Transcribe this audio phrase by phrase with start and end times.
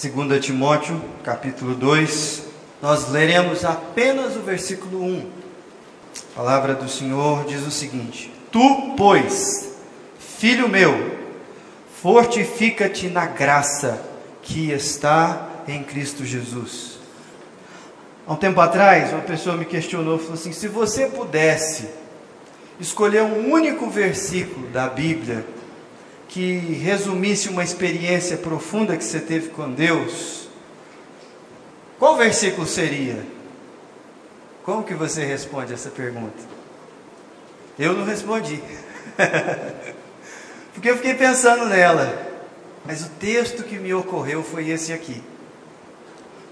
[0.00, 2.44] 2 Timóteo, capítulo 2,
[2.80, 5.26] nós leremos apenas o versículo 1.
[6.32, 9.74] A palavra do Senhor diz o seguinte: Tu, pois,
[10.18, 11.18] filho meu,
[12.00, 14.00] fortifica-te na graça
[14.42, 16.98] que está em Cristo Jesus.
[18.26, 21.90] Há um tempo atrás, uma pessoa me questionou, falou assim: se você pudesse
[22.80, 25.44] escolher um único versículo da Bíblia
[26.30, 30.48] que resumisse uma experiência profunda que você teve com Deus,
[31.98, 33.26] qual versículo seria?
[34.62, 36.38] Como que você responde essa pergunta?
[37.76, 38.62] Eu não respondi.
[40.72, 42.28] Porque eu fiquei pensando nela.
[42.86, 45.20] Mas o texto que me ocorreu foi esse aqui.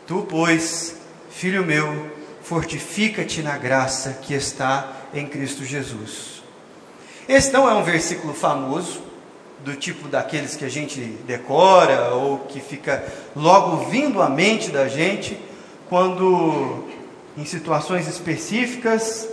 [0.08, 0.96] Tu, pois,
[1.30, 2.10] filho meu,
[2.42, 6.42] fortifica-te na graça que está em Cristo Jesus.
[7.28, 9.07] Esse não é um versículo famoso,
[9.64, 13.04] do tipo daqueles que a gente decora ou que fica
[13.34, 15.38] logo vindo à mente da gente
[15.88, 16.84] quando
[17.36, 19.28] em situações específicas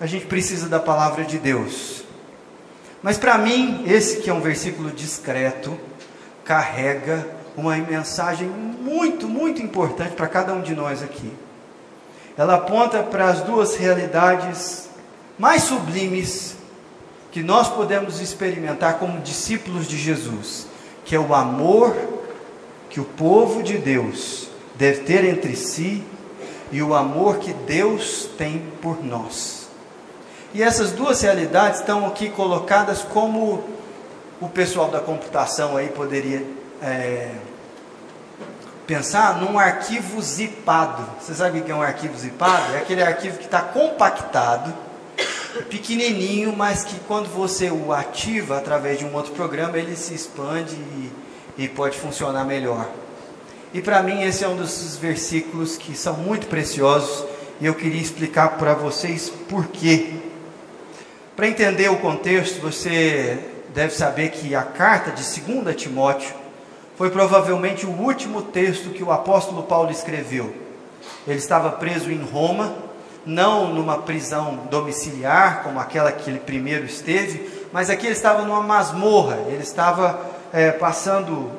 [0.00, 2.04] a gente precisa da palavra de Deus.
[3.02, 5.78] Mas para mim, esse que é um versículo discreto,
[6.44, 11.32] carrega uma mensagem muito, muito importante para cada um de nós aqui.
[12.36, 14.88] Ela aponta para as duas realidades
[15.38, 16.49] mais sublimes
[17.30, 20.66] que nós podemos experimentar como discípulos de Jesus,
[21.04, 21.96] que é o amor
[22.88, 26.04] que o povo de Deus deve ter entre si
[26.72, 29.68] e o amor que Deus tem por nós.
[30.52, 33.62] E essas duas realidades estão aqui colocadas como
[34.40, 36.44] o pessoal da computação aí poderia
[36.82, 37.30] é,
[38.86, 41.06] pensar num arquivo zipado.
[41.20, 42.74] Você sabe o que é um arquivo zipado?
[42.74, 44.74] É aquele arquivo que está compactado
[45.68, 50.74] pequenininho, mas que quando você o ativa através de um outro programa, ele se expande
[50.74, 51.10] e,
[51.58, 52.88] e pode funcionar melhor.
[53.72, 57.24] E para mim esse é um dos versículos que são muito preciosos
[57.60, 60.14] e eu queria explicar para vocês por quê.
[61.36, 63.38] Para entender o contexto, você
[63.72, 66.34] deve saber que a carta de 2 Timóteo
[66.96, 70.54] foi provavelmente o último texto que o apóstolo Paulo escreveu.
[71.26, 72.89] Ele estava preso em Roma
[73.24, 78.62] não numa prisão domiciliar, como aquela que ele primeiro esteve, mas aqui ele estava numa
[78.62, 80.20] masmorra, ele estava
[80.52, 81.50] é, passando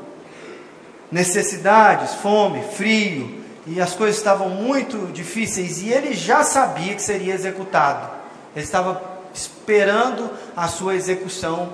[1.12, 7.34] necessidades, fome, frio, e as coisas estavam muito difíceis, e ele já sabia que seria
[7.34, 8.10] executado,
[8.56, 9.02] ele estava
[9.34, 11.70] esperando a sua execução,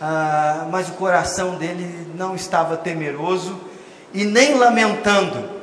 [0.00, 3.58] ah, mas o coração dele não estava temeroso
[4.12, 5.57] e nem lamentando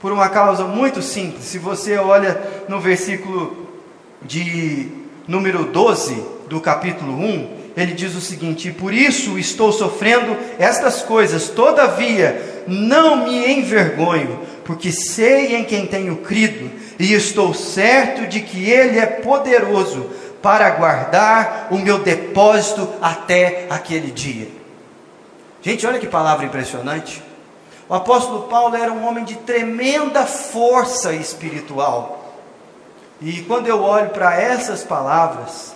[0.00, 1.44] por uma causa muito simples.
[1.44, 3.68] Se você olha no versículo
[4.22, 4.88] de
[5.26, 11.48] número 12 do capítulo 1, ele diz o seguinte: Por isso estou sofrendo estas coisas,
[11.48, 18.68] todavia não me envergonho, porque sei em quem tenho crido, e estou certo de que
[18.68, 20.10] Ele é poderoso
[20.42, 24.48] para guardar o meu depósito até aquele dia.
[25.62, 27.22] Gente, olha que palavra impressionante.
[27.88, 32.18] O apóstolo Paulo era um homem de tremenda força espiritual.
[33.20, 35.74] E quando eu olho para essas palavras,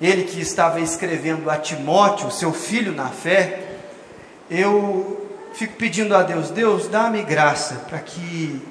[0.00, 3.66] ele que estava escrevendo a Timóteo, seu filho na fé,
[4.48, 8.62] eu fico pedindo a Deus: Deus, dá-me graça para que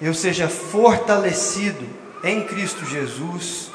[0.00, 1.84] eu seja fortalecido
[2.22, 3.70] em Cristo Jesus,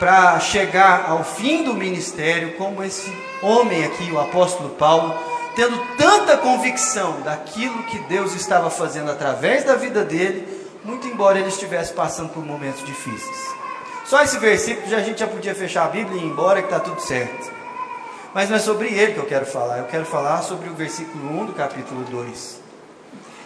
[0.00, 5.14] para chegar ao fim do ministério, como esse homem aqui, o apóstolo Paulo,
[5.54, 10.46] tendo tanta convicção daquilo que Deus estava fazendo através da vida dele,
[10.84, 13.62] muito embora ele estivesse passando por momentos difíceis.
[14.04, 16.66] Só esse versículo já a gente já podia fechar a Bíblia e ir embora que
[16.66, 17.52] está tudo certo.
[18.34, 21.42] Mas não é sobre ele que eu quero falar, eu quero falar sobre o versículo
[21.42, 22.60] 1 do capítulo 2.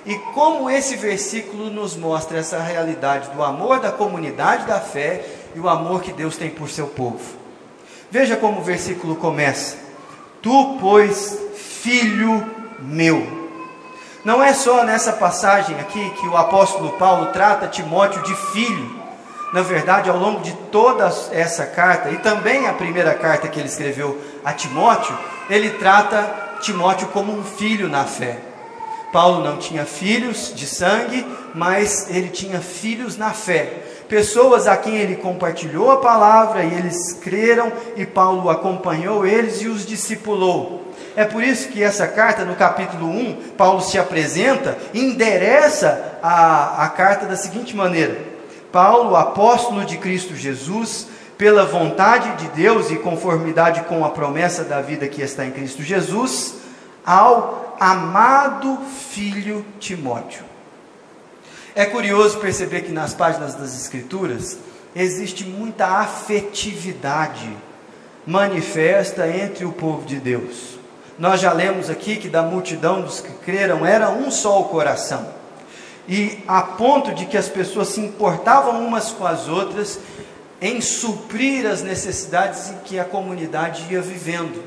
[0.06, 5.24] E como esse versículo nos mostra essa realidade do amor da comunidade da fé
[5.54, 7.36] e o amor que Deus tem por seu povo.
[8.08, 9.76] Veja como o versículo começa:
[10.40, 11.36] Tu, pois,
[11.82, 12.44] filho
[12.80, 13.46] meu.
[14.24, 18.90] Não é só nessa passagem aqui que o apóstolo Paulo trata Timóteo de filho.
[19.52, 23.68] Na verdade, ao longo de toda essa carta, e também a primeira carta que ele
[23.68, 25.16] escreveu a Timóteo,
[25.48, 28.38] ele trata Timóteo como um filho na fé.
[29.12, 31.24] Paulo não tinha filhos de sangue,
[31.54, 33.84] mas ele tinha filhos na fé.
[34.08, 39.68] Pessoas a quem ele compartilhou a palavra e eles creram, e Paulo acompanhou eles e
[39.68, 40.85] os discipulou.
[41.16, 46.84] É por isso que essa carta, no capítulo 1, Paulo se apresenta e endereça a,
[46.84, 48.20] a carta da seguinte maneira:
[48.70, 51.08] Paulo, apóstolo de Cristo Jesus,
[51.38, 55.82] pela vontade de Deus e conformidade com a promessa da vida que está em Cristo
[55.82, 56.56] Jesus,
[57.04, 58.78] ao amado
[59.10, 60.44] filho Timóteo.
[61.74, 64.58] É curioso perceber que nas páginas das Escrituras
[64.94, 67.56] existe muita afetividade
[68.26, 70.76] manifesta entre o povo de Deus.
[71.18, 75.26] Nós já lemos aqui que da multidão dos que creram era um só o coração.
[76.08, 79.98] E a ponto de que as pessoas se importavam umas com as outras
[80.60, 84.62] em suprir as necessidades em que a comunidade ia vivendo.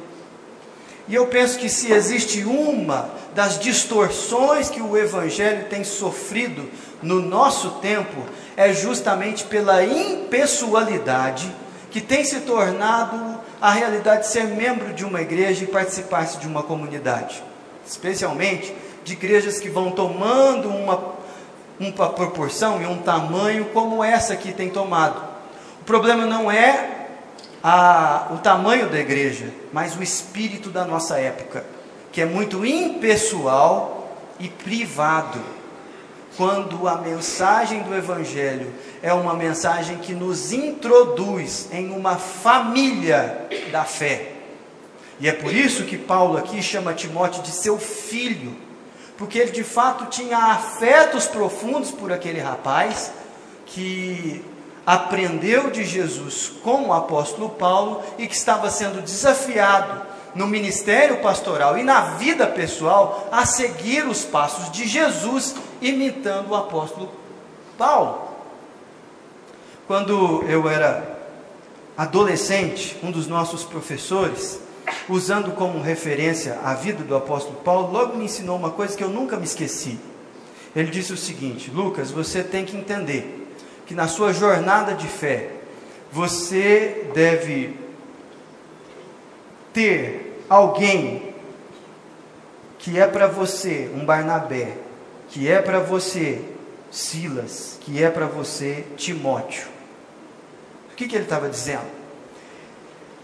[1.08, 6.70] E eu penso que se existe uma das distorções que o Evangelho tem sofrido
[7.02, 8.24] no nosso tempo,
[8.56, 11.52] é justamente pela impessoalidade
[11.90, 16.48] que tem se tornado a realidade de ser membro de uma igreja e participar de
[16.48, 17.44] uma comunidade,
[17.86, 18.74] especialmente
[19.04, 21.14] de igrejas que vão tomando uma,
[21.80, 25.22] uma proporção e um tamanho como essa que tem tomado.
[25.82, 27.08] O problema não é
[27.64, 31.66] a, o tamanho da igreja, mas o espírito da nossa época,
[32.12, 34.10] que é muito impessoal
[34.40, 35.40] e privado.
[36.40, 43.84] Quando a mensagem do Evangelho é uma mensagem que nos introduz em uma família da
[43.84, 44.32] fé.
[45.20, 48.56] E é por isso que Paulo aqui chama Timóteo de seu filho,
[49.18, 53.12] porque ele de fato tinha afetos profundos por aquele rapaz
[53.66, 54.42] que
[54.86, 60.04] aprendeu de Jesus com o apóstolo Paulo e que estava sendo desafiado
[60.34, 66.56] no ministério pastoral e na vida pessoal a seguir os passos de Jesus, imitando o
[66.56, 67.12] apóstolo
[67.78, 68.30] Paulo.
[69.88, 71.18] Quando eu era
[71.98, 74.60] adolescente, um dos nossos professores,
[75.08, 79.10] usando como referência a vida do apóstolo Paulo, logo me ensinou uma coisa que eu
[79.10, 80.00] nunca me esqueci.
[80.76, 83.48] Ele disse o seguinte: Lucas, você tem que entender
[83.86, 85.50] que na sua jornada de fé,
[86.12, 87.76] você deve
[89.74, 91.34] ter alguém
[92.78, 94.78] que é para você um Barnabé,
[95.30, 96.42] que é para você
[96.92, 99.80] Silas, que é para você Timóteo
[101.00, 101.88] que, que ele estava dizendo?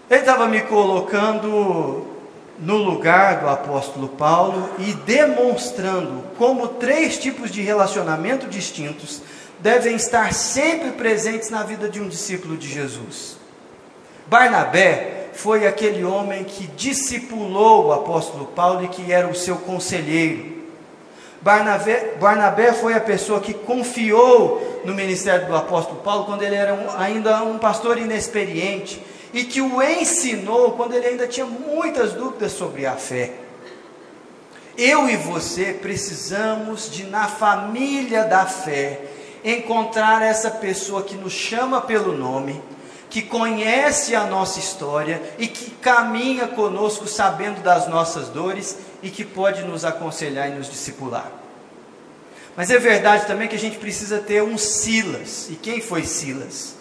[0.09, 2.07] Ele estava me colocando
[2.57, 9.21] no lugar do apóstolo Paulo e demonstrando como três tipos de relacionamento distintos
[9.59, 13.35] devem estar sempre presentes na vida de um discípulo de Jesus.
[14.27, 20.54] Barnabé foi aquele homem que discipulou o apóstolo Paulo e que era o seu conselheiro.
[21.45, 26.73] Barnabé, Barnabé foi a pessoa que confiou no ministério do apóstolo Paulo quando ele era
[26.73, 28.99] um, ainda um pastor inexperiente
[29.31, 33.33] e que o ensinou quando ele ainda tinha muitas dúvidas sobre a fé.
[34.75, 39.01] Eu e você precisamos de, na família da fé,
[39.43, 42.59] encontrar essa pessoa que nos chama pelo nome,
[43.07, 49.23] que conhece a nossa história e que caminha conosco sabendo das nossas dores e que
[49.23, 51.31] pode nos aconselhar e nos discipular.
[52.57, 55.47] Mas é verdade também que a gente precisa ter um Silas.
[55.51, 56.73] E quem foi Silas?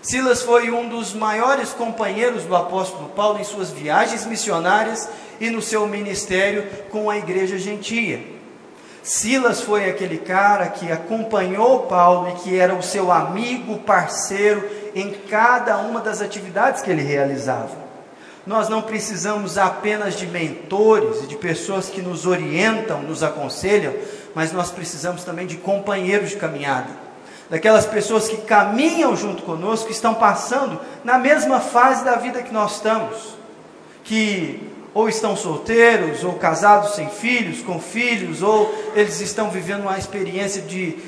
[0.00, 5.08] Silas foi um dos maiores companheiros do apóstolo Paulo em suas viagens missionárias
[5.40, 8.22] e no seu ministério com a igreja gentia.
[9.02, 15.10] Silas foi aquele cara que acompanhou Paulo e que era o seu amigo, parceiro em
[15.10, 17.83] cada uma das atividades que ele realizava.
[18.46, 23.94] Nós não precisamos apenas de mentores e de pessoas que nos orientam, nos aconselham,
[24.34, 26.90] mas nós precisamos também de companheiros de caminhada.
[27.48, 32.52] Daquelas pessoas que caminham junto conosco, que estão passando na mesma fase da vida que
[32.52, 33.34] nós estamos,
[34.02, 39.98] que ou estão solteiros, ou casados sem filhos, com filhos, ou eles estão vivendo uma
[39.98, 40.98] experiência de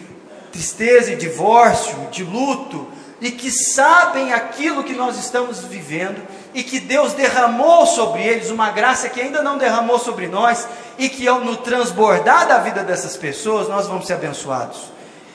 [0.51, 2.89] tristeza e divórcio, de luto,
[3.21, 6.21] e que sabem aquilo que nós estamos vivendo
[6.57, 11.07] e que Deus derramou sobre eles uma graça que ainda não derramou sobre nós e
[11.07, 14.91] que ao no transbordar da vida dessas pessoas nós vamos ser abençoados.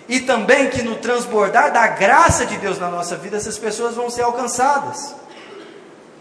[0.09, 4.09] E também que no transbordar da graça de Deus na nossa vida essas pessoas vão
[4.09, 5.15] ser alcançadas.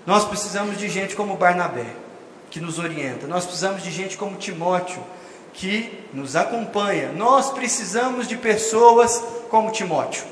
[0.05, 1.87] Nós precisamos de gente como Barnabé,
[2.51, 3.27] que nos orienta.
[3.27, 5.03] Nós precisamos de gente como Timóteo,
[5.55, 7.11] que nos acompanha.
[7.13, 10.25] Nós precisamos de pessoas como Timóteo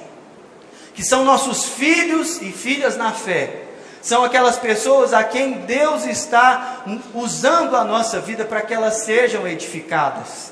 [0.98, 3.67] que são nossos filhos e filhas na fé.
[4.08, 9.46] São aquelas pessoas a quem Deus está usando a nossa vida para que elas sejam
[9.46, 10.50] edificadas,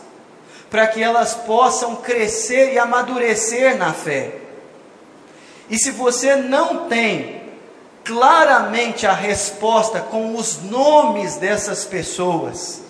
[0.69, 4.41] para que elas possam crescer e amadurecer na fé.
[5.71, 7.45] E se você não tem
[8.05, 12.83] claramente a resposta com os nomes dessas pessoas,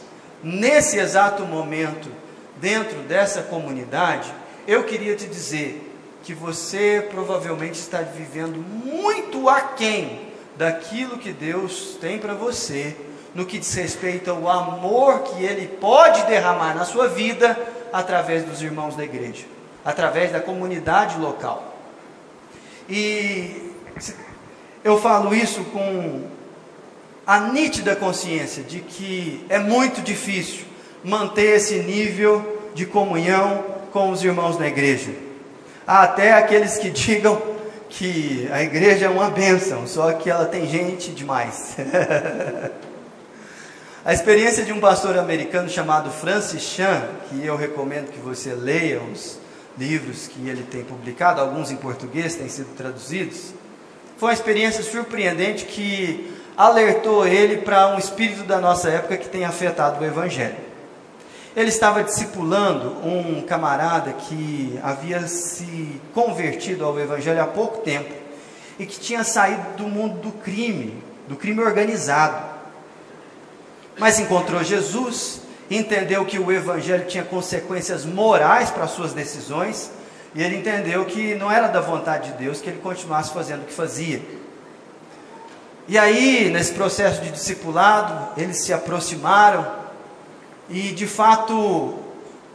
[0.42, 2.10] nesse exato momento,
[2.56, 4.34] dentro dessa comunidade,
[4.66, 5.92] eu queria te dizer
[6.24, 10.25] que você provavelmente está vivendo muito aquém
[10.56, 12.96] daquilo que Deus tem para você
[13.34, 17.56] no que diz respeito ao amor que ele pode derramar na sua vida
[17.92, 19.44] através dos irmãos da igreja,
[19.84, 21.76] através da comunidade local.
[22.88, 23.72] E
[24.82, 26.22] eu falo isso com
[27.26, 30.64] a nítida consciência de que é muito difícil
[31.04, 35.10] manter esse nível de comunhão com os irmãos da igreja.
[35.86, 37.55] Há até aqueles que digam
[37.88, 41.76] que a igreja é uma bênção, só que ela tem gente demais.
[44.04, 49.00] a experiência de um pastor americano chamado Francis Chan, que eu recomendo que você leia
[49.00, 49.38] os
[49.78, 53.52] livros que ele tem publicado, alguns em português têm sido traduzidos,
[54.16, 59.44] foi uma experiência surpreendente que alertou ele para um espírito da nossa época que tem
[59.44, 60.65] afetado o evangelho.
[61.56, 68.12] Ele estava discipulando um camarada que havia se convertido ao Evangelho há pouco tempo
[68.78, 72.44] e que tinha saído do mundo do crime, do crime organizado.
[73.98, 79.90] Mas encontrou Jesus, entendeu que o Evangelho tinha consequências morais para suas decisões
[80.34, 83.64] e ele entendeu que não era da vontade de Deus que ele continuasse fazendo o
[83.64, 84.20] que fazia.
[85.88, 89.85] E aí, nesse processo de discipulado, eles se aproximaram
[90.68, 91.94] e de fato,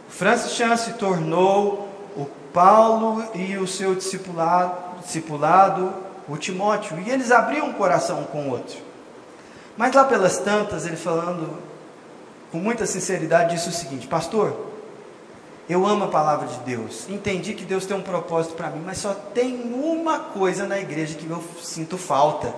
[0.10, 5.94] Francis Chan se tornou o Paulo e o seu discipulado, discipulado,
[6.28, 8.78] o Timóteo, e eles abriam um coração um com o outro.
[9.78, 11.58] Mas lá pelas tantas, ele falando
[12.52, 14.56] com muita sinceridade, disse o seguinte: Pastor,
[15.70, 18.98] eu amo a palavra de Deus, entendi que Deus tem um propósito para mim, mas
[18.98, 22.54] só tem uma coisa na igreja que eu sinto falta,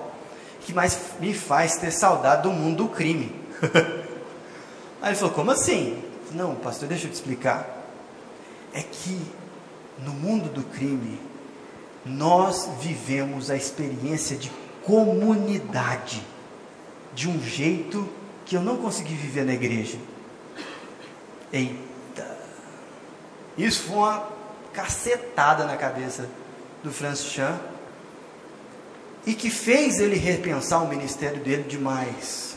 [0.62, 3.34] que mais me faz ter saudade do mundo do crime.
[5.04, 6.02] Aí ele falou: Como assim?
[6.32, 7.84] Não, pastor, deixa eu te explicar.
[8.74, 9.22] É que
[10.00, 11.20] no mundo do crime,
[12.06, 14.50] nós vivemos a experiência de
[14.82, 16.24] comunidade
[17.14, 18.10] de um jeito
[18.46, 19.98] que eu não consegui viver na igreja.
[21.52, 22.38] Eita!
[23.58, 24.28] Isso foi uma
[24.72, 26.28] cacetada na cabeça
[26.82, 27.60] do Francis Chan
[29.26, 32.53] e que fez ele repensar o ministério dele demais.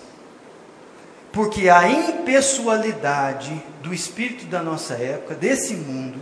[1.37, 6.19] Porque a impessoalidade do espírito da nossa época, desse mundo,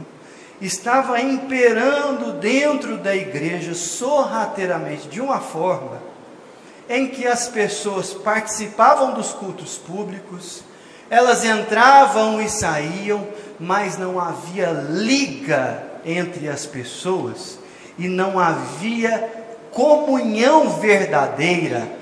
[0.60, 6.02] estava imperando dentro da igreja sorrateiramente, de uma forma
[6.90, 10.64] em que as pessoas participavam dos cultos públicos,
[11.08, 13.24] elas entravam e saíam,
[13.60, 17.56] mas não havia liga entre as pessoas
[17.96, 19.30] e não havia
[19.70, 21.93] comunhão verdadeira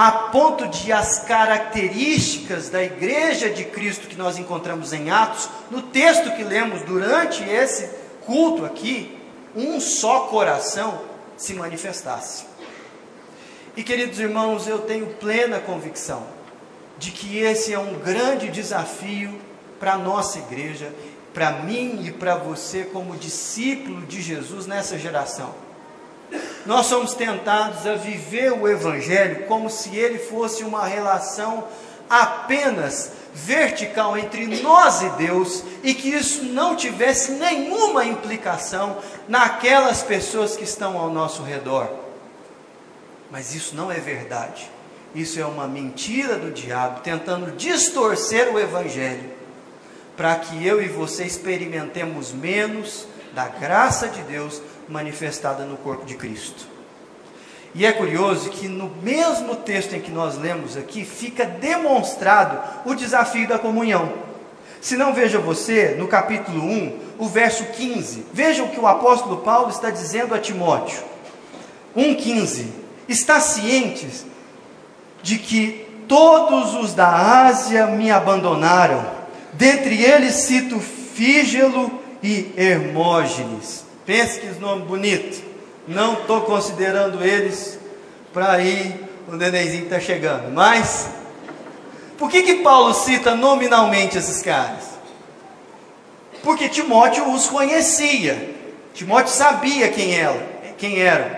[0.00, 5.82] a ponto de as características da igreja de Cristo que nós encontramos em Atos, no
[5.82, 7.90] texto que lemos durante esse
[8.24, 9.18] culto aqui,
[9.56, 11.00] um só coração
[11.36, 12.44] se manifestasse.
[13.76, 16.24] E queridos irmãos, eu tenho plena convicção
[16.96, 19.36] de que esse é um grande desafio
[19.80, 20.92] para a nossa igreja,
[21.34, 25.52] para mim e para você, como discípulo de Jesus nessa geração
[26.66, 31.64] nós somos tentados a viver o Evangelho como se ele fosse uma relação
[32.08, 38.98] apenas vertical entre nós e Deus e que isso não tivesse nenhuma implicação
[39.28, 41.88] naquelas pessoas que estão ao nosso redor.
[43.30, 44.70] Mas isso não é verdade.
[45.14, 49.38] Isso é uma mentira do diabo tentando distorcer o Evangelho
[50.16, 56.14] para que eu e você experimentemos menos da graça de Deus manifestada no corpo de
[56.14, 56.66] Cristo.
[57.74, 62.94] E é curioso que no mesmo texto em que nós lemos aqui, fica demonstrado o
[62.94, 64.12] desafio da comunhão.
[64.80, 69.38] Se não veja você, no capítulo 1, o verso 15, veja o que o apóstolo
[69.38, 71.02] Paulo está dizendo a Timóteo.
[71.96, 72.66] 1,15:
[73.08, 74.24] Está cientes
[75.22, 79.04] de que todos os da Ásia me abandonaram,
[79.52, 81.90] dentre eles cito Fígelo
[82.22, 83.87] e Hermógenes.
[84.08, 85.44] Pense que nome bonito.
[85.86, 87.78] Não estou considerando eles
[88.32, 90.50] para ir o nenenzinho está chegando.
[90.50, 91.10] Mas
[92.16, 94.84] por que que Paulo cita nominalmente esses caras?
[96.42, 98.54] Porque Timóteo os conhecia.
[98.94, 100.42] Timóteo sabia quem ela,
[100.78, 101.30] quem eram.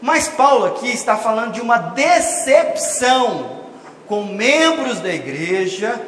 [0.00, 3.60] Mas Paulo aqui está falando de uma decepção
[4.08, 6.02] com membros da igreja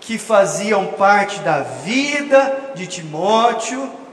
[0.00, 4.05] que faziam parte da vida de Timóteo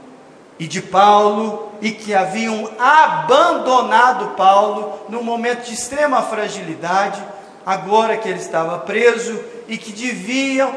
[0.58, 7.22] e de Paulo e que haviam abandonado Paulo num momento de extrema fragilidade,
[7.66, 10.74] agora que ele estava preso e que deviam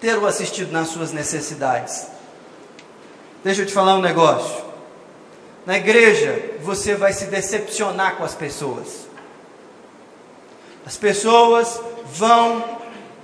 [0.00, 2.06] ter o assistido nas suas necessidades.
[3.42, 4.64] Deixa eu te falar um negócio.
[5.66, 9.06] Na igreja, você vai se decepcionar com as pessoas.
[10.84, 12.62] As pessoas vão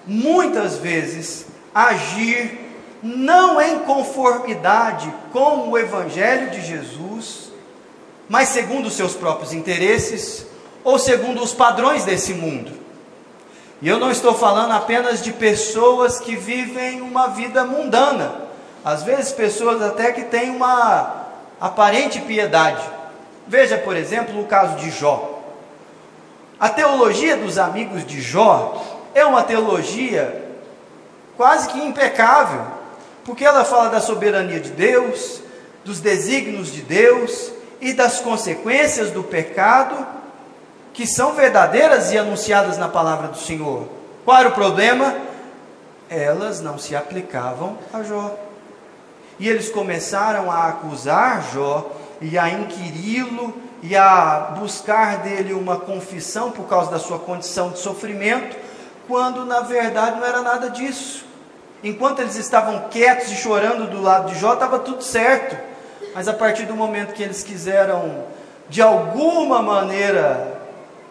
[0.07, 2.70] muitas vezes agir
[3.03, 7.51] não em conformidade com o Evangelho de Jesus,
[8.29, 10.47] mas segundo os seus próprios interesses
[10.85, 12.73] ou segundo os padrões desse mundo.
[13.83, 18.43] E eu não estou falando apenas de pessoas que vivem uma vida mundana,
[18.85, 21.27] às vezes pessoas até que têm uma
[21.61, 22.83] aparente piedade.
[23.47, 25.41] Veja, por exemplo, o caso de Jó.
[26.59, 28.83] A teologia dos amigos de Jó
[29.15, 30.45] é uma teologia
[31.37, 32.80] quase que impecável,
[33.25, 35.41] porque ela fala da soberania de Deus,
[35.85, 40.07] dos desígnios de Deus e das consequências do pecado
[40.93, 43.89] que são verdadeiras e anunciadas na palavra do Senhor.
[44.25, 45.17] Qual era o problema?
[46.09, 48.37] Elas não se aplicavam a Jó.
[49.39, 56.51] E eles começaram a acusar Jó e a inquiri-lo e a buscar dele uma confissão
[56.51, 58.57] por causa da sua condição de sofrimento,
[59.09, 61.25] quando na verdade não era nada disso.
[61.83, 65.57] Enquanto eles estavam quietos e chorando do lado de Jó, estava tudo certo.
[66.15, 68.25] Mas a partir do momento que eles quiseram,
[68.69, 70.61] de alguma maneira,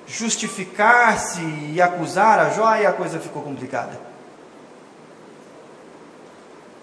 [0.06, 1.42] justificar-se
[1.74, 4.00] e acusar a Jó, aí a coisa ficou complicada.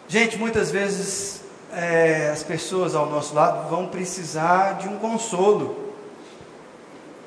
[0.09, 5.95] Gente, muitas vezes é, as pessoas ao nosso lado vão precisar de um consolo.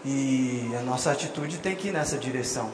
[0.04, 2.72] E a nossa atitude tem que ir nessa direção.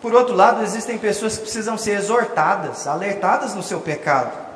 [0.00, 4.46] Por outro lado, existem pessoas que precisam ser exortadas, alertadas no seu pecado.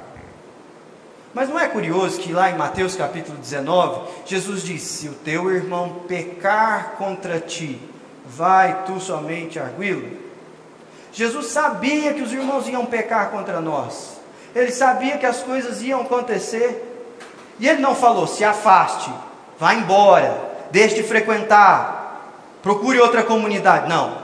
[1.33, 5.51] Mas não é curioso que lá em Mateus capítulo 19, Jesus disse: Se o teu
[5.51, 7.81] irmão pecar contra ti,
[8.27, 10.19] vai tu somente arguí-lo?
[11.13, 14.19] Jesus sabia que os irmãos iam pecar contra nós,
[14.55, 16.87] ele sabia que as coisas iam acontecer,
[17.61, 19.13] e ele não falou: se afaste,
[19.59, 20.37] vá embora,
[20.73, 23.89] deixe de frequentar, procure outra comunidade.
[23.89, 24.19] Não,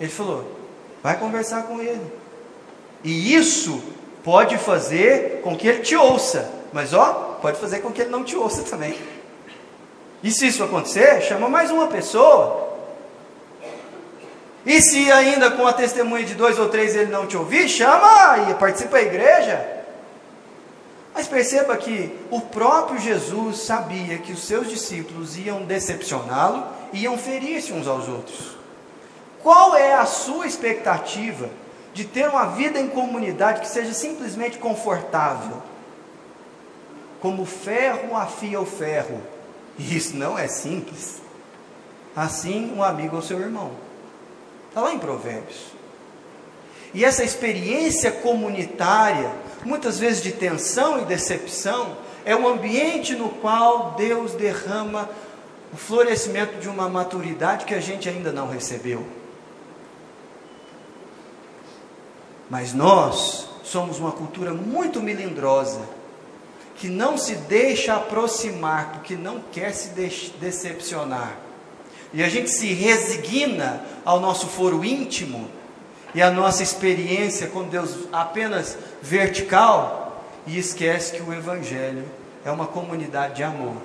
[0.00, 0.61] ele falou:
[1.02, 2.12] vai conversar com ele,
[3.02, 3.82] e isso
[4.22, 8.22] pode fazer com que ele te ouça, mas ó, pode fazer com que ele não
[8.22, 8.96] te ouça também.
[10.22, 12.70] E se isso acontecer, chama mais uma pessoa.
[14.64, 18.48] E se ainda com a testemunha de dois ou três ele não te ouvir, chama
[18.48, 19.82] e participa da igreja.
[21.12, 27.72] Mas perceba que o próprio Jesus sabia que os seus discípulos iam decepcioná-lo, iam ferir-se
[27.72, 28.61] uns aos outros.
[29.42, 31.50] Qual é a sua expectativa
[31.92, 35.62] de ter uma vida em comunidade que seja simplesmente confortável.
[37.20, 39.20] Como ferro afia o ferro.
[39.78, 41.20] E isso não é simples.
[42.16, 43.72] Assim, um amigo é o seu irmão.
[44.68, 45.66] Está lá em Provérbios.
[46.94, 49.30] E essa experiência comunitária,
[49.64, 55.08] muitas vezes de tensão e decepção, é um ambiente no qual Deus derrama
[55.72, 59.21] o florescimento de uma maturidade que a gente ainda não recebeu.
[62.52, 65.80] Mas nós somos uma cultura muito melindrosa,
[66.76, 69.88] que não se deixa aproximar, porque não quer se
[70.38, 71.34] decepcionar.
[72.12, 75.48] E a gente se resigna ao nosso foro íntimo
[76.14, 82.04] e à nossa experiência com Deus apenas vertical e esquece que o Evangelho
[82.44, 83.76] é uma comunidade de amor.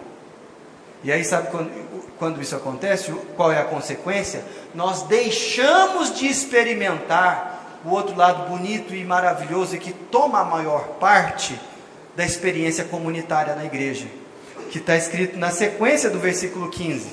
[1.05, 1.71] E aí, sabe quando,
[2.19, 3.13] quando isso acontece?
[3.37, 4.43] Qual é a consequência?
[4.75, 7.56] Nós deixamos de experimentar
[7.87, 11.57] o outro lado bonito e maravilhoso e que toma a maior parte
[12.17, 14.07] da experiência comunitária na igreja,
[14.69, 17.07] que está escrito na sequência do versículo 15.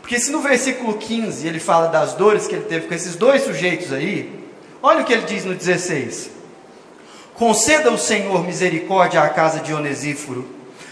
[0.00, 3.42] Porque se no versículo 15 ele fala das dores que ele teve com esses dois
[3.42, 4.48] sujeitos aí,
[4.80, 6.30] olha o que ele diz no 16:
[7.34, 10.48] Conceda o Senhor misericórdia à casa de Onesíforo,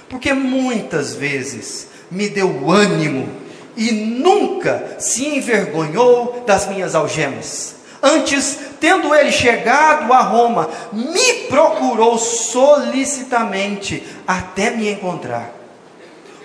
[0.09, 3.29] porque muitas vezes me deu ânimo
[3.77, 7.78] e nunca se envergonhou das minhas algemas.
[8.03, 15.53] Antes, tendo ele chegado a Roma, me procurou solicitamente até me encontrar.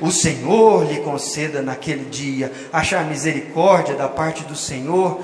[0.01, 5.23] O Senhor lhe conceda naquele dia achar misericórdia da parte do Senhor,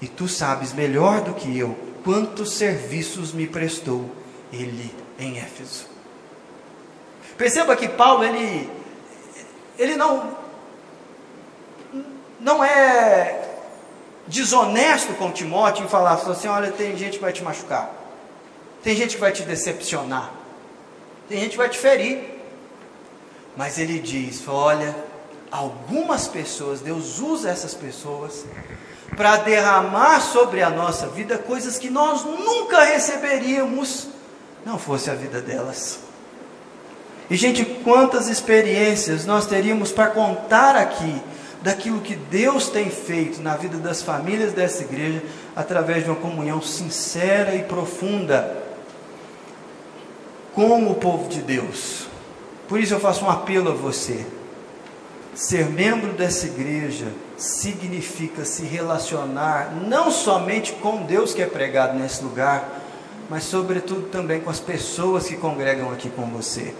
[0.00, 4.10] e tu sabes melhor do que eu quantos serviços me prestou
[4.52, 5.86] ele em Éfeso.
[7.36, 8.70] Perceba que Paulo ele
[9.76, 10.36] ele não
[12.38, 13.43] não é
[14.26, 17.90] desonesto com Timóteo em falar assim: olha, tem gente que vai te machucar,
[18.82, 20.32] tem gente que vai te decepcionar,
[21.28, 22.34] tem gente que vai te ferir.
[23.56, 24.94] Mas ele diz: olha,
[25.50, 28.44] algumas pessoas, Deus usa essas pessoas
[29.16, 34.08] para derramar sobre a nossa vida coisas que nós nunca receberíamos,
[34.66, 36.00] não fosse a vida delas.
[37.30, 41.22] E, gente, quantas experiências nós teríamos para contar aqui
[41.64, 45.22] daquilo que Deus tem feito na vida das famílias dessa igreja
[45.56, 48.62] através de uma comunhão sincera e profunda
[50.54, 52.06] com o povo de Deus.
[52.68, 54.26] Por isso eu faço um apelo a você.
[55.34, 62.22] Ser membro dessa igreja significa se relacionar não somente com Deus que é pregado nesse
[62.22, 62.82] lugar,
[63.30, 66.74] mas sobretudo também com as pessoas que congregam aqui com você.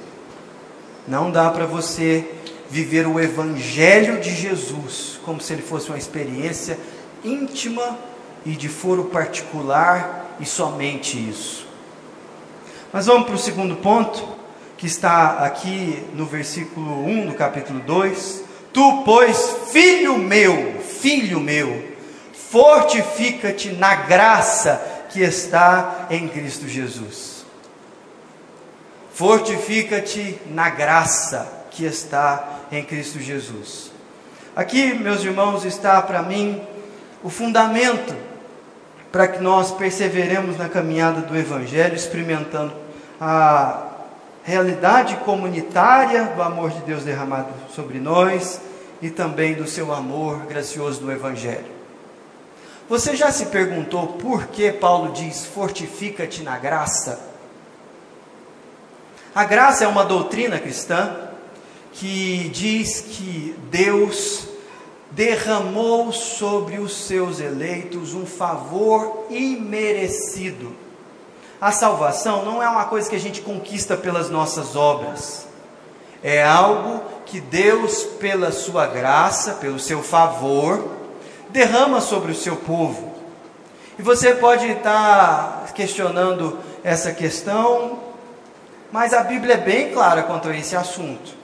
[1.08, 2.28] Não dá para você
[2.70, 6.79] viver o evangelho de Jesus como se ele fosse uma experiência
[7.24, 7.98] íntima
[8.44, 11.66] e de foro particular e somente isso.
[12.92, 14.37] Mas vamos para o segundo ponto,
[14.77, 18.44] que está aqui no versículo 1 do capítulo 2.
[18.72, 21.83] Tu, pois, filho meu, filho meu,
[22.33, 27.44] fortifica-te na graça que está em Cristo Jesus.
[29.12, 33.90] Fortifica-te na graça que está em Cristo Jesus.
[34.54, 36.60] Aqui, meus irmãos, está para mim
[37.22, 38.14] o fundamento
[39.10, 42.72] para que nós perseveremos na caminhada do Evangelho, experimentando
[43.20, 43.88] a
[44.42, 48.60] realidade comunitária do amor de Deus derramado sobre nós
[49.00, 51.72] e também do seu amor gracioso do Evangelho.
[52.88, 57.20] Você já se perguntou por que Paulo diz: fortifica-te na graça?
[59.34, 61.23] A graça é uma doutrina cristã
[61.94, 64.48] que diz que Deus
[65.12, 70.74] derramou sobre os seus eleitos um favor imerecido.
[71.61, 75.46] A salvação não é uma coisa que a gente conquista pelas nossas obras,
[76.22, 80.90] é algo que Deus, pela sua graça, pelo seu favor,
[81.50, 83.14] derrama sobre o seu povo.
[83.98, 88.00] E você pode estar questionando essa questão,
[88.90, 91.43] mas a Bíblia é bem clara quanto a esse assunto.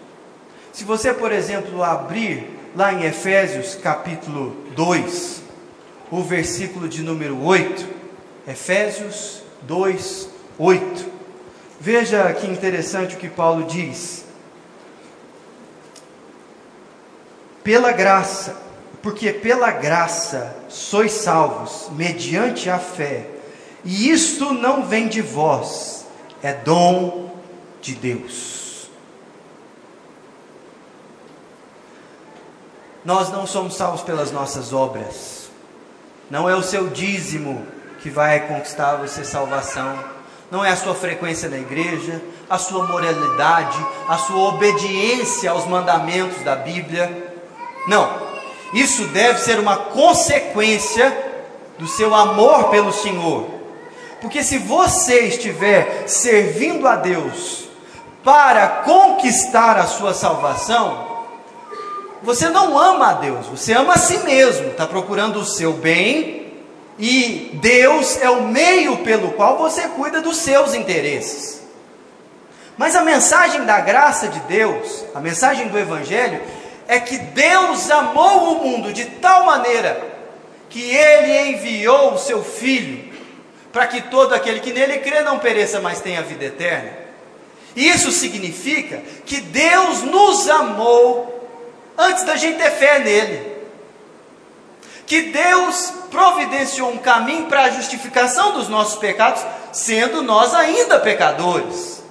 [0.81, 5.43] Se você, por exemplo, abrir lá em Efésios capítulo 2,
[6.11, 7.87] o versículo de número 8,
[8.49, 11.07] Efésios 2, 8.
[11.79, 14.25] Veja que interessante o que Paulo diz.
[17.63, 18.57] Pela graça,
[19.03, 23.27] porque pela graça sois salvos, mediante a fé,
[23.85, 26.07] e isto não vem de vós,
[26.43, 27.35] é dom
[27.83, 28.60] de Deus.
[33.05, 35.51] Nós não somos salvos pelas nossas obras,
[36.31, 37.67] não é o seu dízimo
[38.03, 39.99] que vai conquistar você salvação,
[40.51, 46.43] não é a sua frequência na igreja, a sua moralidade, a sua obediência aos mandamentos
[46.43, 47.35] da Bíblia,
[47.87, 48.31] não.
[48.73, 51.31] Isso deve ser uma consequência
[51.79, 53.49] do seu amor pelo Senhor.
[54.21, 57.65] Porque se você estiver servindo a Deus
[58.23, 61.10] para conquistar a sua salvação,
[62.23, 66.53] você não ama a Deus, você ama a si mesmo, está procurando o seu bem,
[66.99, 71.63] e Deus é o meio pelo qual você cuida dos seus interesses.
[72.77, 76.43] Mas a mensagem da graça de Deus, a mensagem do Evangelho,
[76.87, 80.11] é que Deus amou o mundo de tal maneira
[80.69, 83.11] que ele enviou o seu filho
[83.73, 86.91] para que todo aquele que nele crê não pereça, mas tenha vida eterna.
[87.77, 91.40] Isso significa que Deus nos amou
[92.01, 93.51] antes da gente ter fé nele.
[95.07, 102.03] Que Deus providenciou um caminho para a justificação dos nossos pecados, sendo nós ainda pecadores.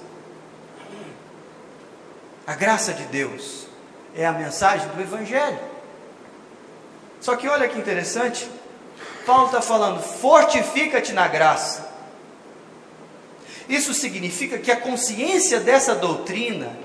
[2.46, 3.66] A graça de Deus
[4.14, 5.58] é a mensagem do Evangelho.
[7.20, 8.48] Só que olha que interessante,
[9.26, 11.88] Paulo está falando: fortifica-te na graça.
[13.68, 16.76] Isso significa que a consciência dessa doutrina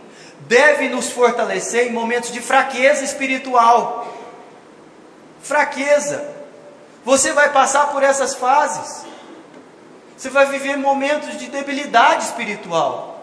[0.41, 4.07] deve nos fortalecer em momentos de fraqueza espiritual.
[5.41, 6.33] Fraqueza.
[7.03, 9.05] Você vai passar por essas fases.
[10.17, 13.19] Você vai viver momentos de debilidade espiritual.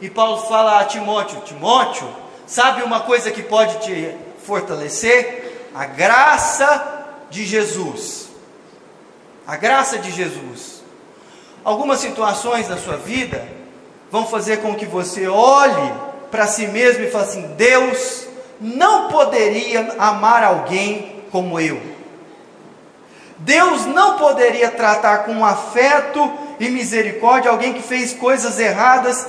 [0.00, 5.70] E Paulo fala a Timóteo: Timóteo, Sabe uma coisa que pode te fortalecer?
[5.74, 8.28] A graça de Jesus.
[9.46, 10.82] A graça de Jesus.
[11.64, 13.48] Algumas situações na sua vida
[14.10, 15.94] vão fazer com que você olhe
[16.32, 18.26] para si mesmo e fale assim: Deus
[18.58, 21.80] não poderia amar alguém como eu.
[23.38, 29.26] Deus não poderia tratar com afeto e misericórdia alguém que fez coisas erradas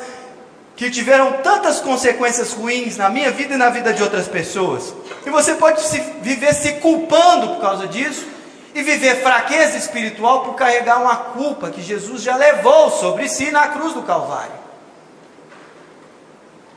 [0.75, 4.93] que tiveram tantas consequências ruins na minha vida e na vida de outras pessoas.
[5.25, 8.25] E você pode se, viver se culpando por causa disso
[8.73, 13.67] e viver fraqueza espiritual por carregar uma culpa que Jesus já levou sobre si na
[13.67, 14.62] cruz do Calvário.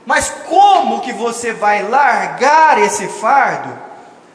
[0.06, 3.76] Mas como que você vai largar esse fardo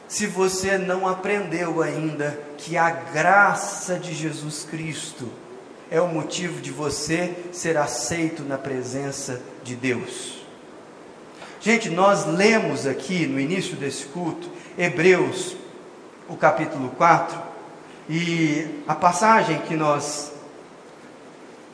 [0.07, 5.31] se você não aprendeu ainda que a graça de Jesus Cristo
[5.89, 10.41] é o motivo de você ser aceito na presença de Deus.
[11.61, 15.55] Gente, nós lemos aqui no início desse culto, Hebreus,
[16.27, 17.39] o capítulo 4,
[18.09, 20.31] e a passagem que nós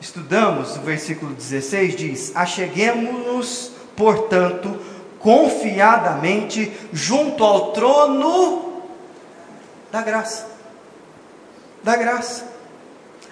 [0.00, 4.80] estudamos, o versículo 16, diz: Acheguemos-nos, portanto,
[5.18, 8.82] confiadamente junto ao trono
[9.92, 10.46] da graça.
[11.82, 12.58] Da graça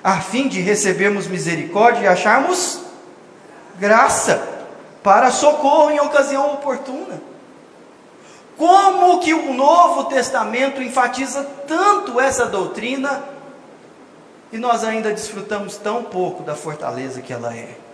[0.07, 2.81] a fim de recebermos misericórdia e acharmos
[3.77, 4.41] graça
[5.03, 7.21] para socorro em ocasião oportuna.
[8.57, 13.25] Como que o Novo Testamento enfatiza tanto essa doutrina
[14.53, 17.86] e nós ainda desfrutamos tão pouco da fortaleza que ela é?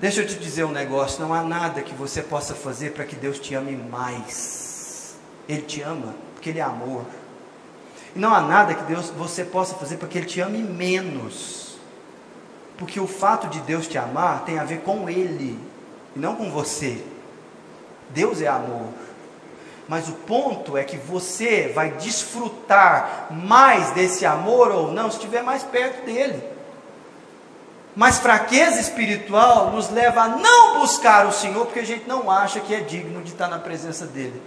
[0.00, 3.16] Deixa eu te dizer um negócio: não há nada que você possa fazer para que
[3.16, 5.16] Deus te ame mais.
[5.48, 7.04] Ele te ama porque Ele é amor.
[8.14, 11.76] E não há nada que Deus você possa fazer para que Ele te ame menos.
[12.76, 15.58] Porque o fato de Deus te amar tem a ver com Ele
[16.14, 17.02] e não com você.
[18.10, 18.88] Deus é amor.
[19.88, 25.42] Mas o ponto é que você vai desfrutar mais desse amor ou não se estiver
[25.42, 26.53] mais perto dele.
[27.96, 32.58] Mas fraqueza espiritual nos leva a não buscar o Senhor porque a gente não acha
[32.60, 34.42] que é digno de estar na presença dele.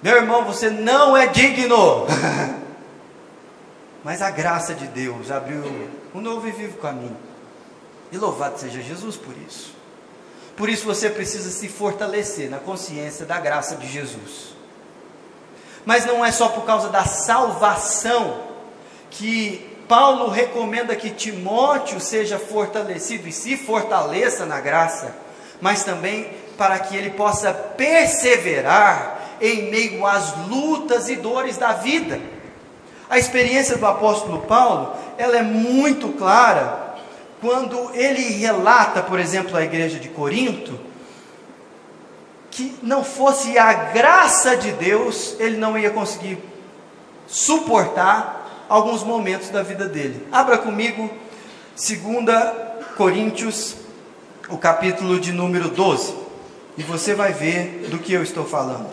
[0.00, 2.06] Meu irmão, você não é digno.
[4.04, 5.64] Mas a graça de Deus abriu
[6.14, 7.16] um novo e vivo caminho.
[8.12, 9.74] E louvado seja Jesus por isso.
[10.56, 14.54] Por isso você precisa se fortalecer na consciência da graça de Jesus.
[15.84, 18.42] Mas não é só por causa da salvação
[19.10, 25.14] que Paulo recomenda que Timóteo seja fortalecido e se fortaleça na graça,
[25.60, 32.20] mas também para que ele possa perseverar em meio às lutas e dores da vida.
[33.08, 36.94] A experiência do apóstolo Paulo, ela é muito clara
[37.40, 40.80] quando ele relata, por exemplo, à igreja de Corinto,
[42.50, 46.38] que não fosse a graça de Deus, ele não ia conseguir
[47.26, 50.26] suportar alguns momentos da vida dele.
[50.30, 51.10] Abra comigo
[51.76, 51.96] 2
[52.96, 53.76] Coríntios,
[54.48, 56.14] o capítulo de número 12,
[56.78, 58.88] e você vai ver do que eu estou falando.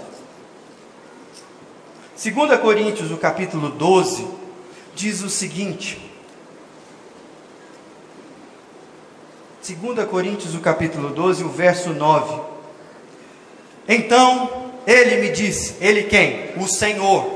[2.21, 4.27] 2 Coríntios, o capítulo 12,
[4.95, 6.11] diz o seguinte.
[9.65, 12.41] 2 Coríntios, o capítulo 12, o verso 9.
[13.87, 16.51] Então, ele me disse, ele quem?
[16.57, 17.32] O Senhor.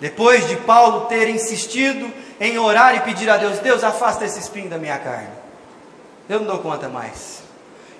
[0.00, 4.68] Depois de Paulo ter insistido em orar e pedir a Deus: Deus, afasta esse espinho
[4.68, 5.28] da minha carne.
[6.28, 7.42] Eu não dou conta mais.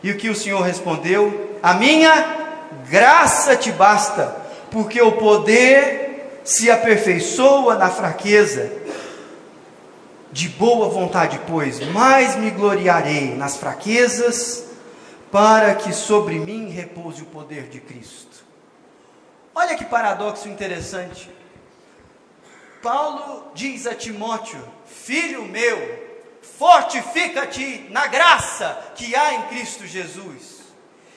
[0.03, 1.59] E o que o Senhor respondeu?
[1.63, 2.37] A minha
[2.89, 4.37] graça te basta
[4.71, 8.73] porque o poder se aperfeiçoa na fraqueza.
[10.31, 14.65] De boa vontade, pois, mais me gloriarei nas fraquezas,
[15.33, 18.45] para que sobre mim repouse o poder de Cristo.
[19.55, 21.38] Olha que paradoxo interessante.
[22.83, 26.09] Paulo diz a Timóteo: Filho meu,
[26.59, 30.59] fortifica-te na graça que há em Cristo Jesus.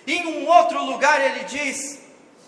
[0.08, 2.02] Em um outro lugar ele diz: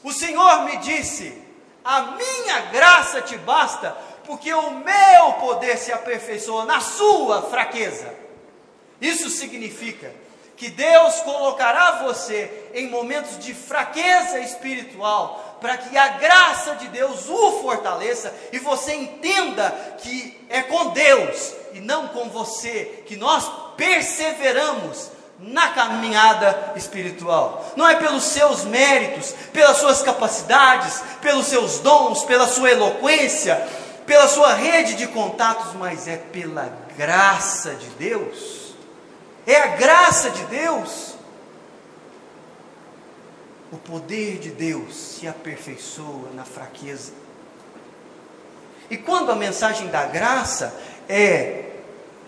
[0.03, 1.41] o Senhor me disse:
[1.83, 3.95] A minha graça te basta,
[4.25, 8.13] porque o meu poder se aperfeiçoa na sua fraqueza.
[8.99, 10.13] Isso significa
[10.57, 17.29] que Deus colocará você em momentos de fraqueza espiritual, para que a graça de Deus
[17.29, 23.49] o fortaleça e você entenda que é com Deus e não com você que nós
[23.77, 27.65] perseveramos na caminhada espiritual.
[27.77, 33.55] Não é pelos seus méritos, pelas suas capacidades, pelos seus dons, pela sua eloquência,
[34.05, 38.75] pela sua rede de contatos, mas é pela graça de Deus.
[39.47, 41.12] É a graça de Deus.
[43.73, 47.11] O poder de Deus se aperfeiçoa na fraqueza.
[48.87, 51.71] E quando a mensagem da graça é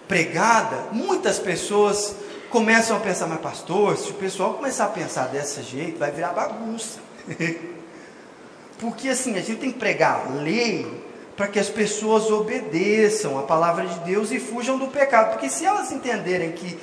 [0.08, 2.16] pregada, muitas pessoas
[2.50, 6.30] começam a pensar, mas pastor, se o pessoal começar a pensar desse jeito, vai virar
[6.30, 6.98] bagunça.
[8.80, 11.06] Porque assim, a gente tem que pregar lei
[11.38, 15.34] para que as pessoas obedeçam a palavra de Deus e fujam do pecado.
[15.34, 16.76] Porque se elas entenderem que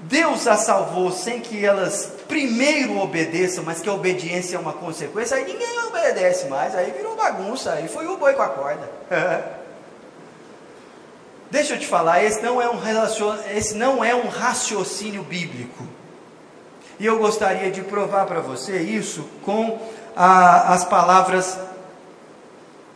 [0.00, 5.36] Deus as salvou sem que elas primeiro obedeçam, mas que a obediência é uma consequência,
[5.36, 8.90] aí ninguém obedece mais, aí virou bagunça, aí foi o boi com a corda.
[11.50, 12.78] Deixa eu te falar, esse não é um,
[13.54, 15.86] esse não é um raciocínio bíblico.
[16.98, 19.78] E eu gostaria de provar para você isso com
[20.14, 21.58] a, as palavras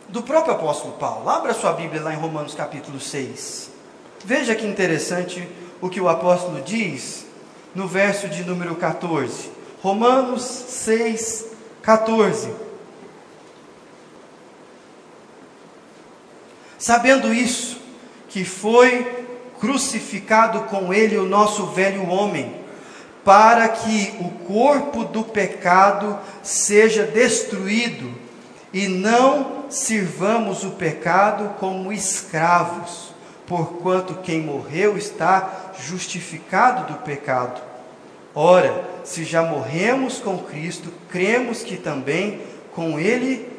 [0.09, 1.29] do próprio apóstolo Paulo.
[1.29, 3.69] Abra sua Bíblia lá em Romanos capítulo 6.
[4.25, 5.47] Veja que interessante
[5.81, 7.25] o que o apóstolo diz
[7.73, 9.49] no verso de número 14.
[9.81, 11.45] Romanos 6,
[11.81, 12.51] 14.
[16.77, 17.79] Sabendo isso,
[18.29, 19.25] que foi
[19.59, 22.61] crucificado com ele o nosso velho homem,
[23.23, 28.11] para que o corpo do pecado seja destruído
[28.73, 33.13] e não sirvamos o pecado como escravos,
[33.45, 37.61] porquanto quem morreu está justificado do pecado.
[38.33, 42.41] Ora, se já morremos com Cristo, cremos que também
[42.73, 43.49] com Ele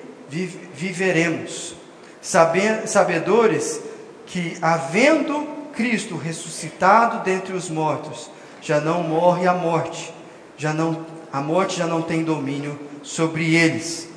[0.74, 1.74] viveremos,
[2.22, 3.80] sabedores
[4.26, 8.30] que, havendo Cristo ressuscitado dentre os mortos,
[8.62, 10.14] já não morre a morte,
[10.56, 14.08] já não, a morte já não tem domínio sobre eles.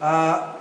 [0.00, 0.56] Ah,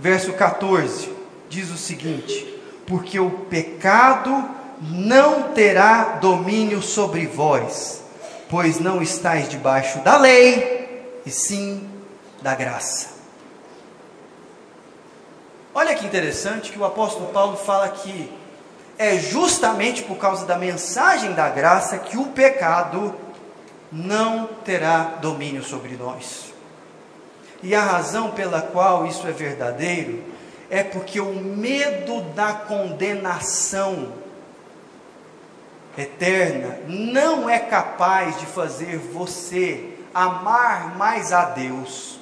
[0.00, 1.12] verso 14
[1.48, 4.48] diz o seguinte: Porque o pecado
[4.80, 8.02] não terá domínio sobre vós,
[8.48, 11.86] pois não estáis debaixo da lei, e sim
[12.40, 13.20] da graça.
[15.74, 18.32] Olha que interessante que o apóstolo Paulo fala que
[18.98, 23.14] é justamente por causa da mensagem da graça que o pecado
[23.92, 26.49] não terá domínio sobre nós.
[27.62, 30.24] E a razão pela qual isso é verdadeiro
[30.70, 34.12] é porque o medo da condenação
[35.98, 42.18] eterna não é capaz de fazer você amar mais a Deus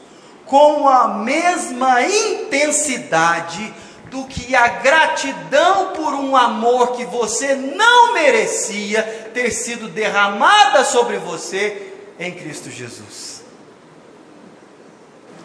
[0.47, 3.73] com a mesma intensidade
[4.11, 11.19] do que a gratidão por um amor que você não merecia ter sido derramada sobre
[11.19, 13.38] você em Cristo Jesus.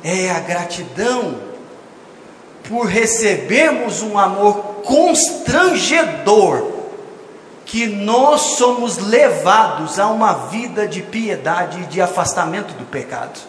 [0.03, 1.53] É a gratidão
[2.67, 6.71] por recebermos um amor constrangedor
[7.65, 13.39] que nós somos levados a uma vida de piedade e de afastamento do pecado.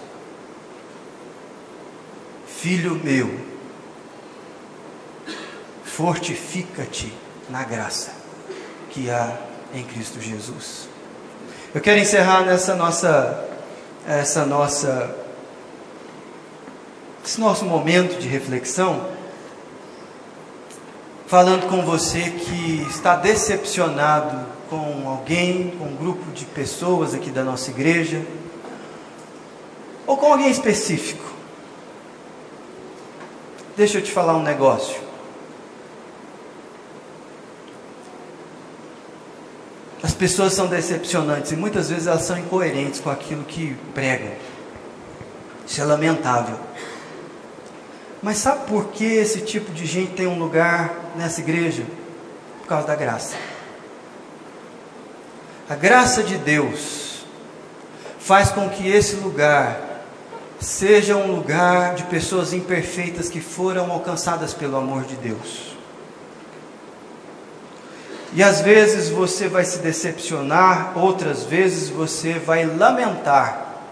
[2.47, 3.39] Filho meu,
[5.85, 7.13] fortifica-te
[7.51, 8.13] na graça
[8.91, 9.37] que há
[9.75, 10.89] em Cristo Jesus.
[11.75, 13.45] Eu quero encerrar nessa nossa
[14.07, 15.24] essa nossa
[17.25, 19.09] esse nosso momento de reflexão
[21.27, 27.43] falando com você que está decepcionado com alguém, com um grupo de pessoas aqui da
[27.43, 28.25] nossa igreja,
[30.07, 31.25] ou com alguém específico.
[33.77, 35.03] Deixa eu te falar um negócio.
[40.03, 44.33] As pessoas são decepcionantes e muitas vezes elas são incoerentes com aquilo que pregam.
[45.67, 46.59] Isso é lamentável.
[48.25, 51.85] Mas sabe por que esse tipo de gente tem um lugar nessa igreja?
[52.63, 53.37] Por causa da graça.
[55.69, 57.27] A graça de Deus
[58.19, 59.79] faz com que esse lugar
[60.59, 65.77] seja um lugar de pessoas imperfeitas que foram alcançadas pelo amor de Deus.
[68.33, 73.83] E às vezes você vai se decepcionar, outras vezes você vai lamentar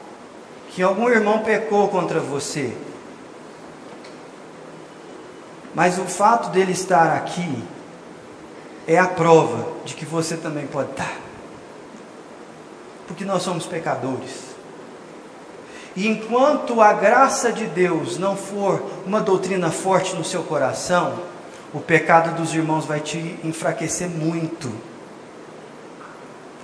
[0.70, 2.72] que algum irmão pecou contra você.
[5.74, 7.62] Mas o fato dele estar aqui
[8.86, 11.16] é a prova de que você também pode estar.
[13.06, 14.52] Porque nós somos pecadores.
[15.94, 21.18] E enquanto a graça de Deus não for uma doutrina forte no seu coração,
[21.72, 24.70] o pecado dos irmãos vai te enfraquecer muito.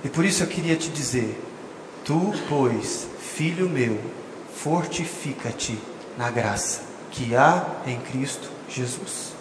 [0.03, 1.39] E por isso eu queria te dizer:
[2.05, 3.99] Tu, pois, filho meu,
[4.55, 5.79] fortifica-te
[6.17, 9.33] na graça que há em Cristo Jesus.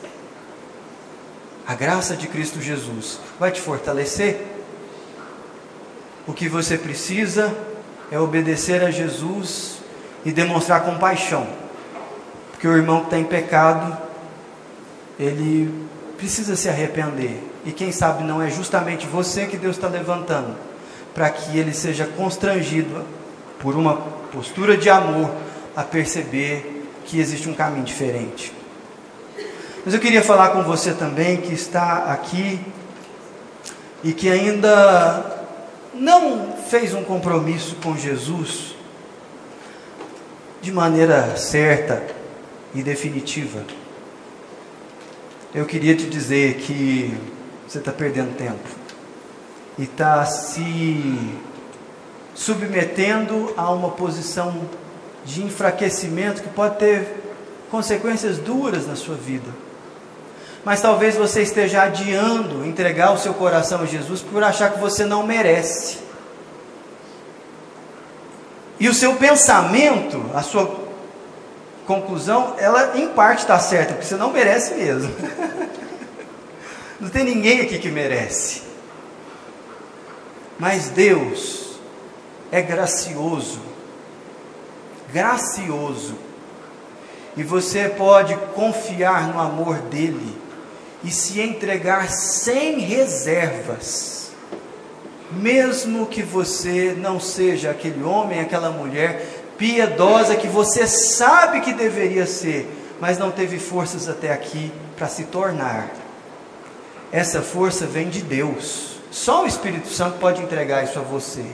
[1.67, 4.43] A graça de Cristo Jesus vai te fortalecer.
[6.27, 7.55] O que você precisa
[8.11, 9.79] é obedecer a Jesus
[10.25, 11.47] e demonstrar compaixão.
[12.51, 13.97] Porque o irmão que está em pecado,
[15.19, 17.43] ele precisa se arrepender.
[17.65, 20.57] E quem sabe não é justamente você que Deus está levantando,
[21.15, 23.05] para que ele seja constrangido
[23.59, 23.97] por uma
[24.33, 25.31] postura de amor
[25.77, 26.78] a perceber
[27.09, 28.53] que existe um caminho diferente.
[29.83, 32.61] Mas eu queria falar com você também que está aqui
[34.05, 35.47] e que ainda
[35.95, 38.75] não fez um compromisso com Jesus
[40.61, 42.03] de maneira certa
[42.75, 43.65] e definitiva.
[45.55, 47.19] Eu queria te dizer que
[47.67, 48.69] você está perdendo tempo
[49.79, 51.19] e está se
[52.35, 54.69] submetendo a uma posição
[55.25, 57.07] de enfraquecimento que pode ter
[57.71, 59.51] consequências duras na sua vida.
[60.65, 65.05] Mas talvez você esteja adiando entregar o seu coração a Jesus por achar que você
[65.05, 65.99] não merece.
[68.81, 70.89] E o seu pensamento, a sua
[71.87, 75.13] conclusão, ela em parte está certa, porque você não merece mesmo.
[77.01, 78.63] não tem ninguém aqui que merece.
[80.59, 81.79] Mas Deus
[82.51, 83.61] é gracioso.
[85.13, 86.17] Gracioso.
[87.37, 90.37] E você pode confiar no amor dele
[91.05, 94.19] e se entregar sem reservas
[95.31, 99.27] mesmo que você não seja aquele homem, aquela mulher
[99.59, 102.69] piedosa que você sabe que deveria ser,
[103.01, 105.89] mas não teve forças até aqui para se tornar.
[107.13, 108.99] Essa força vem de Deus.
[109.11, 111.45] Só o Espírito Santo pode entregar isso a você.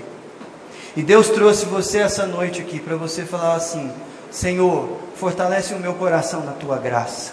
[0.97, 3.93] E Deus trouxe você essa noite aqui para você falar assim:
[4.31, 7.33] Senhor, fortalece o meu coração na tua graça.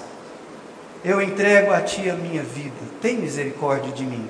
[1.03, 2.75] Eu entrego a ti a minha vida.
[3.01, 4.27] Tem misericórdia de mim.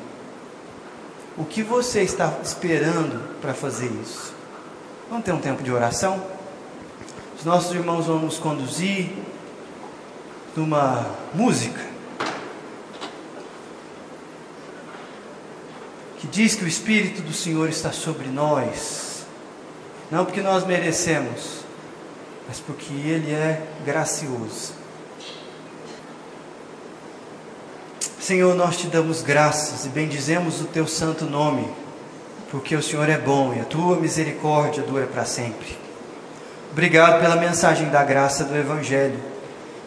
[1.38, 4.34] O que você está esperando para fazer isso?
[5.10, 6.22] Vamos ter um tempo de oração?
[7.38, 9.10] Os nossos irmãos vão nos conduzir
[10.56, 11.82] numa música
[16.20, 19.11] que diz que o Espírito do Senhor está sobre nós,
[20.12, 21.62] não porque nós merecemos,
[22.48, 24.74] mas porque Ele é gracioso.
[28.20, 31.68] Senhor, nós te damos graças e bendizemos o teu santo nome,
[32.52, 35.78] porque o Senhor é bom e a tua misericórdia dura para sempre.
[36.72, 39.20] Obrigado pela mensagem da graça do Evangelho,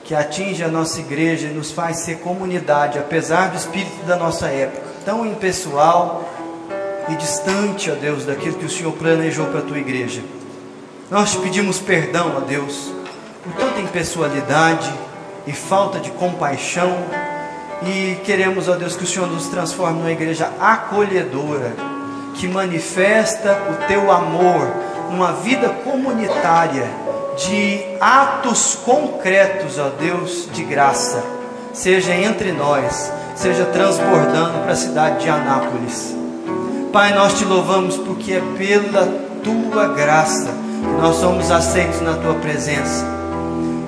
[0.05, 4.49] que atinge a nossa igreja e nos faz ser comunidade, apesar do espírito da nossa
[4.49, 6.29] época, tão impessoal
[7.09, 10.23] e distante, ó Deus, daquilo que o Senhor planejou para a tua igreja.
[11.11, 12.93] Nós te pedimos perdão, ó Deus,
[13.43, 14.93] por tanta impessoalidade
[15.47, 16.97] e falta de compaixão
[17.83, 21.73] e queremos, ó Deus, que o Senhor nos transforme numa igreja acolhedora,
[22.35, 24.67] que manifesta o teu amor,
[25.11, 26.89] numa vida comunitária,
[27.37, 31.23] de atos concretos, ó Deus, de graça,
[31.73, 36.24] seja entre nós, seja transbordando para a cidade de Anápolis.
[36.95, 39.09] Pai, nós te louvamos porque é pela
[39.43, 43.05] tua graça que nós somos aceitos na tua presença.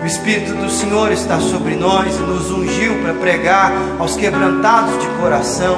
[0.02, 5.06] O Espírito do Senhor está sobre nós e nos ungiu para pregar aos quebrantados de
[5.20, 5.76] coração,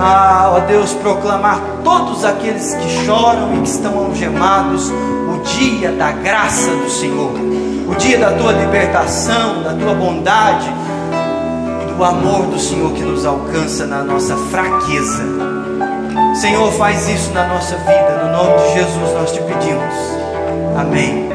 [0.00, 6.12] a, ó Deus, proclamar todos aqueles que choram e que estão algemados o dia da
[6.12, 7.34] graça do Senhor,
[7.86, 10.72] o dia da tua libertação, da tua bondade
[11.94, 15.57] do amor do Senhor que nos alcança na nossa fraqueza.
[16.38, 19.94] Senhor, faz isso na nossa vida, no nome de Jesus nós te pedimos.
[20.76, 21.27] Amém.